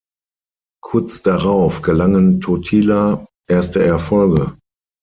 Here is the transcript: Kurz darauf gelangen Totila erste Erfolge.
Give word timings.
Kurz 0.83 1.21
darauf 1.21 1.83
gelangen 1.83 2.41
Totila 2.41 3.27
erste 3.47 3.83
Erfolge. 3.85 4.57